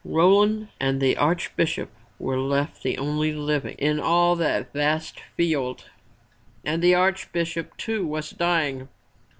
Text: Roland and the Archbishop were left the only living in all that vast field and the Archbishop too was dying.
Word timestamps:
Roland 0.03 0.69
and 0.79 0.99
the 0.99 1.15
Archbishop 1.15 1.91
were 2.17 2.39
left 2.39 2.81
the 2.81 2.97
only 2.97 3.35
living 3.35 3.75
in 3.77 3.99
all 3.99 4.35
that 4.35 4.73
vast 4.73 5.19
field 5.37 5.85
and 6.65 6.81
the 6.81 6.95
Archbishop 6.95 7.77
too 7.77 8.03
was 8.07 8.31
dying. 8.31 8.87